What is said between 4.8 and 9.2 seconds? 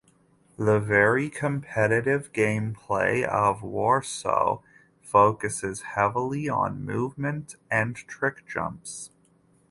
focuses heavily on movement and trickjumps.